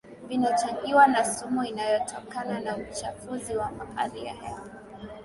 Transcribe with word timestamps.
Vinachangiwa 0.27 1.07
na 1.07 1.25
sumu 1.25 1.63
inayotokana 1.63 2.59
na 2.59 2.77
uchafuzi 2.77 3.55
wa 3.57 3.71
hali 3.95 4.25
ya 4.25 4.33
hewa 4.33 4.69